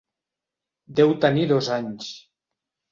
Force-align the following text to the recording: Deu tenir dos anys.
Deu 1.01 1.15
tenir 1.27 1.47
dos 1.55 1.73
anys. 1.79 2.11